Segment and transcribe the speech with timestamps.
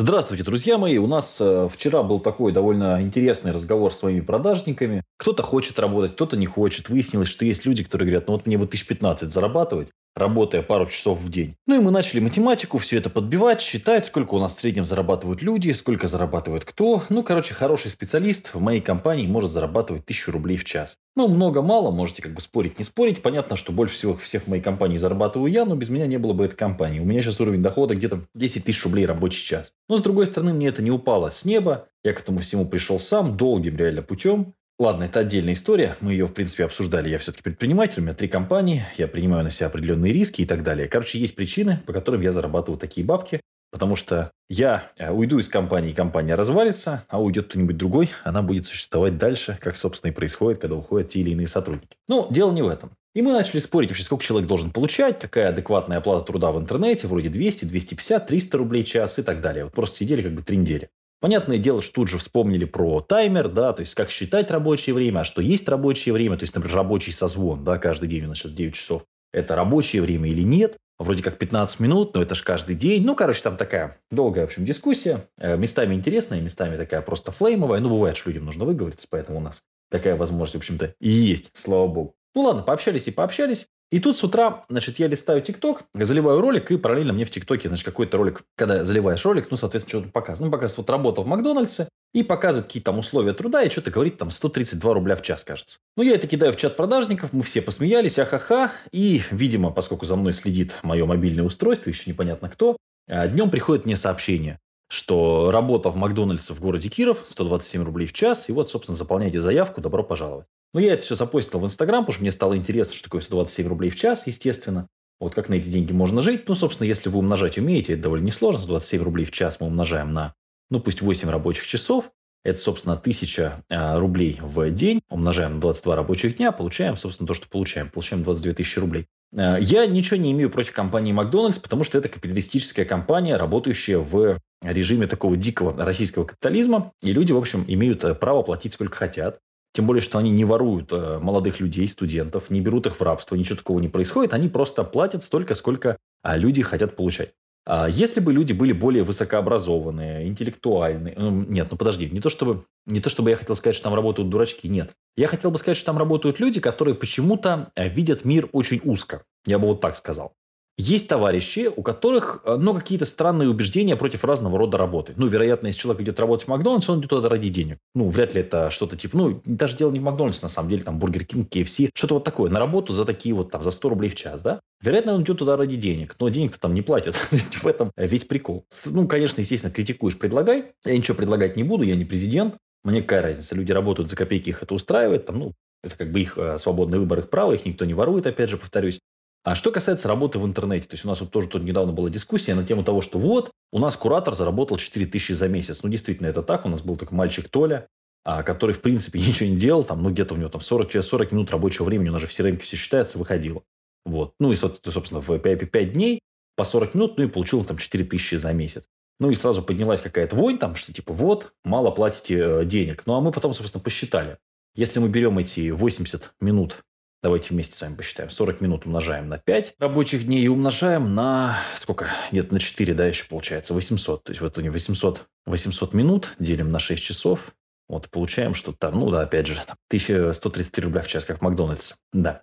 [0.00, 0.96] Здравствуйте, друзья мои.
[0.96, 5.02] У нас э, вчера был такой довольно интересный разговор с своими продажниками.
[5.16, 6.88] Кто-то хочет работать, кто-то не хочет.
[6.88, 11.20] Выяснилось, что есть люди, которые говорят, ну вот мне бы 1015 зарабатывать, работая пару часов
[11.20, 11.56] в день.
[11.66, 15.42] Ну и мы начали математику, все это подбивать, считать, сколько у нас в среднем зарабатывают
[15.42, 17.02] люди, сколько зарабатывает кто.
[17.08, 20.98] Ну, короче, хороший специалист в моей компании может зарабатывать 1000 рублей в час.
[21.16, 23.22] Ну, много-мало, можете как бы спорить, не спорить.
[23.22, 26.32] Понятно, что больше всего всех в моей компании зарабатываю я, но без меня не было
[26.32, 27.00] бы этой компании.
[27.00, 29.72] У меня сейчас уровень дохода где-то 10 тысяч рублей рабочий час.
[29.88, 31.88] Но, с другой стороны, мне это не упало с неба.
[32.04, 34.54] Я к этому всему пришел сам, долгим реально путем.
[34.78, 35.96] Ладно, это отдельная история.
[36.00, 37.08] Мы ее, в принципе, обсуждали.
[37.08, 40.62] Я все-таки предприниматель, у меня три компании, я принимаю на себя определенные риски и так
[40.62, 40.86] далее.
[40.86, 43.40] Короче, есть причины, по которым я зарабатываю такие бабки.
[43.70, 48.66] Потому что я э, уйду из компании, компания развалится, а уйдет кто-нибудь другой, она будет
[48.66, 51.96] существовать дальше, как, собственно, и происходит, когда уходят те или иные сотрудники.
[52.08, 52.92] Ну, дело не в этом.
[53.14, 57.08] И мы начали спорить вообще, сколько человек должен получать, какая адекватная оплата труда в интернете,
[57.08, 59.64] вроде 200, 250, 300 рублей в час и так далее.
[59.64, 60.88] Вот просто сидели как бы три недели.
[61.20, 65.20] Понятное дело, что тут же вспомнили про таймер, да, то есть как считать рабочее время,
[65.20, 68.38] а что есть рабочее время, то есть, например, рабочий созвон, да, каждый день у нас
[68.38, 69.02] сейчас 9 часов.
[69.32, 70.76] Это рабочее время или нет?
[70.98, 73.04] Вроде как 15 минут, но это же каждый день.
[73.04, 75.28] Ну, короче, там такая долгая, в общем, дискуссия.
[75.38, 77.78] Э, местами интересная, местами такая просто флеймовая.
[77.80, 81.50] Ну, бывает, что людям нужно выговориться, поэтому у нас такая возможность, в общем-то, и есть,
[81.52, 82.14] слава богу.
[82.34, 83.68] Ну, ладно, пообщались и пообщались.
[83.90, 87.68] И тут с утра, значит, я листаю ТикТок, заливаю ролик, и параллельно мне в ТикТоке,
[87.68, 90.46] значит, какой-то ролик, когда заливаешь ролик, ну, соответственно, что-то показывает.
[90.46, 94.18] Ну, показывает, вот работал в Макдональдсе, и показывает какие-то там условия труда, и что-то говорит
[94.18, 95.78] там 132 рубля в час, кажется.
[95.96, 100.16] Ну, я это кидаю в чат продажников, мы все посмеялись, ахаха, и, видимо, поскольку за
[100.16, 102.76] мной следит мое мобильное устройство, еще непонятно кто,
[103.08, 108.12] а, днем приходит мне сообщение, что работа в Макдональдсе в городе Киров, 127 рублей в
[108.12, 110.46] час, и вот, собственно, заполняйте заявку, добро пожаловать.
[110.74, 113.66] Ну, я это все запостил в Инстаграм, потому что мне стало интересно, что такое 127
[113.66, 114.88] рублей в час, естественно.
[115.20, 116.48] Вот как на эти деньги можно жить.
[116.48, 118.60] Ну, собственно, если вы умножать умеете, это довольно несложно.
[118.60, 120.34] 127 рублей в час мы умножаем на,
[120.70, 122.10] ну, пусть 8 рабочих часов.
[122.44, 125.00] Это, собственно, 1000 а, рублей в день.
[125.10, 126.52] Умножаем на 22 рабочих дня.
[126.52, 127.90] Получаем, собственно, то, что получаем.
[127.90, 129.06] Получаем 22 тысячи рублей.
[129.36, 134.38] А, я ничего не имею против компании Макдональдс, потому что это капиталистическая компания, работающая в
[134.62, 136.92] режиме такого дикого российского капитализма.
[137.02, 139.40] И люди, в общем, имеют э, право платить сколько хотят.
[139.72, 143.36] Тем более, что они не воруют э, молодых людей, студентов, не берут их в рабство,
[143.36, 144.32] ничего такого не происходит.
[144.32, 147.32] Они просто платят столько, сколько а, люди хотят получать.
[147.70, 151.14] А если бы люди были более высокообразованные, интеллектуальные...
[151.18, 153.94] Ну, нет, ну подожди, не то, чтобы, не то чтобы я хотел сказать, что там
[153.94, 154.92] работают дурачки, нет.
[155.18, 159.22] Я хотел бы сказать, что там работают люди, которые почему-то э, видят мир очень узко.
[159.44, 160.32] Я бы вот так сказал.
[160.80, 165.12] Есть товарищи, у которых э, ну, какие-то странные убеждения против разного рода работы.
[165.16, 167.78] Ну, вероятно, если человек идет работать в Макдональдс, он идет туда ради денег.
[167.96, 169.16] Ну, вряд ли это что-то типа...
[169.16, 172.24] Ну, даже дело не в Макдональдс, на самом деле, там, Бургер Кинг, KFC, что-то вот
[172.24, 172.48] такое.
[172.48, 174.60] На работу за такие вот, там, за 100 рублей в час, да?
[174.80, 177.16] Вероятно, он идет туда ради денег, но денег-то там не платят.
[177.30, 178.64] То есть, в этом весь прикол.
[178.84, 180.66] Ну, конечно, естественно, критикуешь, предлагай.
[180.84, 182.54] Я ничего предлагать не буду, я не президент.
[182.84, 186.20] Мне какая разница, люди работают за копейки, их это устраивает, там, ну, это как бы
[186.20, 189.00] их э, свободный выбор, их право, их никто не ворует, опять же, повторюсь.
[189.44, 192.10] А что касается работы в интернете, то есть у нас вот тоже тут недавно была
[192.10, 195.82] дискуссия на тему того, что вот, у нас куратор заработал 4 тысячи за месяц.
[195.82, 196.66] Ну, действительно, это так.
[196.66, 197.88] У нас был такой мальчик Толя,
[198.24, 199.84] а, который, в принципе, ничего не делал.
[199.84, 202.42] Там, ну, где-то у него там 40, 40 минут рабочего времени, у нас же все
[202.42, 203.62] рынки все считается, выходило.
[204.04, 204.34] Вот.
[204.40, 206.20] Ну, и, собственно, в 5, 5 дней
[206.56, 208.84] по 40 минут, ну, и получил там 4 тысячи за месяц.
[209.20, 213.02] Ну, и сразу поднялась какая-то вонь там, что типа вот, мало платите э, денег.
[213.06, 214.38] Ну, а мы потом, собственно, посчитали.
[214.74, 216.84] Если мы берем эти 80 минут
[217.20, 218.30] Давайте вместе с вами посчитаем.
[218.30, 221.58] 40 минут умножаем на 5 рабочих дней и умножаем на...
[221.76, 222.10] Сколько?
[222.30, 223.74] Нет, на 4, да, еще получается.
[223.74, 224.22] 800.
[224.22, 227.52] То есть, вот они 800, 800 минут делим на 6 часов.
[227.88, 229.54] Вот, получаем, что там, ну да, опять же,
[229.88, 231.94] 1133 рубля в час, как в Макдональдсе.
[232.12, 232.42] Да.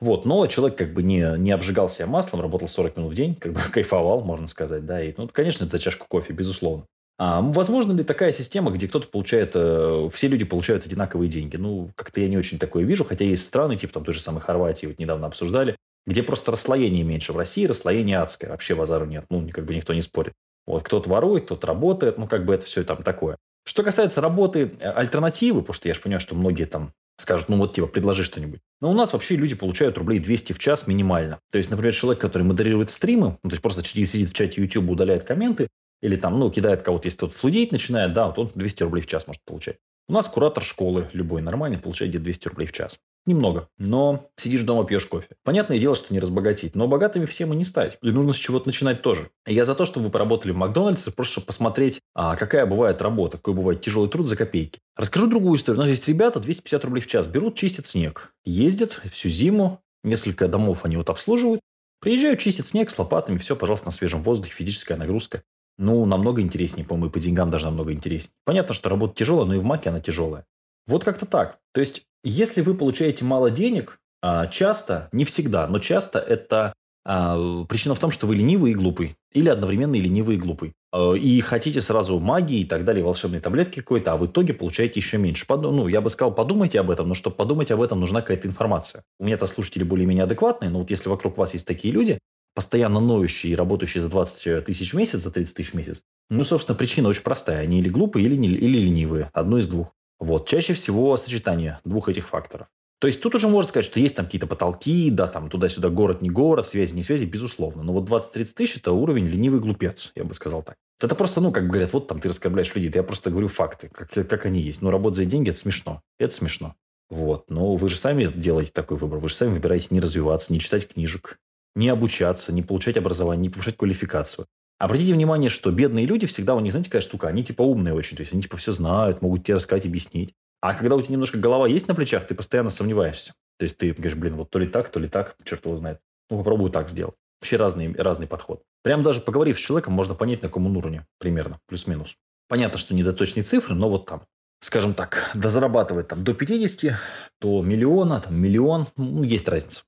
[0.00, 3.34] Вот, но человек как бы не, не обжигал себя маслом, работал 40 минут в день,
[3.34, 5.02] как бы кайфовал, можно сказать, да.
[5.02, 6.86] И, ну, конечно, это за чашку кофе, безусловно.
[7.24, 11.54] А возможно ли такая система, где кто-то получает, э, все люди получают одинаковые деньги?
[11.54, 14.40] Ну, как-то я не очень такое вижу, хотя есть страны, типа там той же самой
[14.40, 17.32] Хорватии, вот недавно обсуждали, где просто расслоение меньше.
[17.32, 20.32] В России расслоение адское, вообще базару нет, ну, как бы никто не спорит.
[20.66, 23.36] Вот кто-то ворует, кто-то работает, ну, как бы это все там такое.
[23.64, 27.56] Что касается работы э, альтернативы, потому что я же понимаю, что многие там скажут, ну
[27.56, 28.58] вот типа, предложи что-нибудь.
[28.80, 31.38] Но у нас вообще люди получают рублей 200 в час минимально.
[31.52, 34.90] То есть, например, человек, который модерирует стримы, ну, то есть просто сидит в чате YouTube,
[34.90, 35.68] удаляет комменты,
[36.02, 39.06] или там, ну, кидает кого-то, если тот флудеет начинает, да, вот он 200 рублей в
[39.06, 39.78] час может получать.
[40.08, 42.98] У нас куратор школы любой нормальный получает где-то 200 рублей в час.
[43.24, 45.28] Немного, но сидишь дома, пьешь кофе.
[45.44, 47.96] Понятное дело, что не разбогатеть, но богатыми все мы не стать.
[48.02, 49.30] И нужно с чего-то начинать тоже.
[49.46, 53.36] я за то, чтобы вы поработали в Макдональдсе, просто чтобы посмотреть, а, какая бывает работа,
[53.36, 54.80] какой бывает тяжелый труд за копейки.
[54.96, 55.78] Расскажу другую историю.
[55.78, 58.34] У нас есть ребята 250 рублей в час берут, чистят снег.
[58.44, 61.60] Ездят всю зиму, несколько домов они вот обслуживают.
[62.00, 65.44] Приезжают, чистят снег с лопатами, все, пожалуйста, на свежем воздухе, физическая нагрузка
[65.82, 68.34] ну, намного интереснее, по-моему, и по деньгам даже намного интереснее.
[68.44, 70.44] Понятно, что работа тяжелая, но и в Маке она тяжелая.
[70.86, 71.58] Вот как-то так.
[71.74, 76.72] То есть, если вы получаете мало денег, а, часто, не всегда, но часто это
[77.04, 79.16] а, причина в том, что вы ленивый и глупый.
[79.32, 80.72] Или одновременно и ленивый и глупый.
[80.92, 85.00] А, и хотите сразу магии и так далее, волшебные таблетки какой-то, а в итоге получаете
[85.00, 85.44] еще меньше.
[85.48, 89.02] Ну, я бы сказал, подумайте об этом, но чтобы подумать об этом, нужна какая-то информация.
[89.18, 92.18] У меня-то слушатели более-менее адекватные, но вот если вокруг вас есть такие люди,
[92.54, 96.44] постоянно ноющие и работающие за 20 тысяч в месяц, за 30 тысяч в месяц, ну,
[96.44, 97.60] собственно, причина очень простая.
[97.60, 99.30] Они или глупые, или, не, или ленивые.
[99.34, 99.88] Одно из двух.
[100.18, 100.48] Вот.
[100.48, 102.68] Чаще всего сочетание двух этих факторов.
[103.00, 106.22] То есть тут уже можно сказать, что есть там какие-то потолки, да, там туда-сюда город,
[106.22, 107.82] не город, связи, не связи, безусловно.
[107.82, 110.76] Но вот 20-30 тысяч– это уровень ленивый глупец, я бы сказал так.
[111.00, 112.92] Это просто, ну, как говорят, вот там ты раскорбляешь людей.
[112.94, 114.80] Я просто говорю факты, как, как они есть.
[114.80, 116.00] Но работать за деньги– это смешно.
[116.20, 116.76] Это смешно.
[117.10, 117.50] Вот.
[117.50, 119.18] Но вы же сами делаете такой выбор.
[119.18, 121.40] Вы же сами выбираете не развиваться, не читать книжек,
[121.74, 124.46] не обучаться, не получать образование, не повышать квалификацию.
[124.78, 127.28] Обратите внимание, что бедные люди всегда у них, знаете, какая штука?
[127.28, 128.16] Они типа умные очень.
[128.16, 130.34] То есть они типа все знают, могут тебе рассказать, объяснить.
[130.60, 133.32] А когда у тебя немножко голова есть на плечах, ты постоянно сомневаешься.
[133.58, 136.00] То есть ты говоришь, блин, вот то ли так, то ли так, черт его знает.
[136.30, 137.14] Ну, попробую так сделать.
[137.40, 138.62] Вообще разный, разный подход.
[138.82, 142.16] Прям даже поговорив с человеком, можно понять, на каком он уровне примерно, плюс-минус.
[142.48, 144.22] Понятно, что не до точной цифры, но вот там.
[144.60, 146.94] Скажем так, да зарабатывать там до 50,
[147.40, 149.82] то миллиона, там миллион, ну, есть разница.